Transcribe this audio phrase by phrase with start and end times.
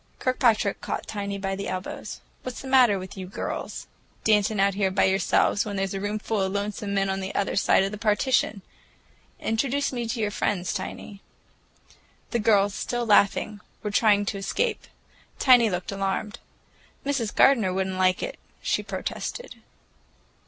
[0.17, 2.21] Kirkpatrick caught Tiny by the elbows.
[2.41, 3.85] "What's the matter with you girls?
[4.23, 7.55] Dancing out here by yourselves, when there's a roomful of lonesome men on the other
[7.55, 8.63] side of the partition!
[9.39, 11.21] Introduce me to your friends, Tiny."
[12.31, 14.87] The girls, still laughing, were trying to escape.
[15.37, 16.39] Tiny looked alarmed.
[17.05, 17.35] "Mrs.
[17.35, 19.57] Gardener would n't like it," she protested.